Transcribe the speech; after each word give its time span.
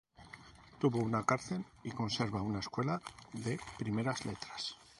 Tuvo 0.79 0.97
una 0.97 1.27
cárcel, 1.27 1.63
y 1.83 1.91
conserva 1.91 2.41
una 2.41 2.57
escuela 2.59 2.99
de 3.33 3.59
primeras 3.77 4.25
letras. 4.25 4.75